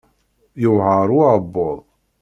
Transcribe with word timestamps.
Yewɛer 0.61 1.07
uɛebbuḍ. 1.17 1.79